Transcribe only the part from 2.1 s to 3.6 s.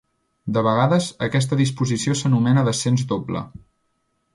s'anomena descens doble.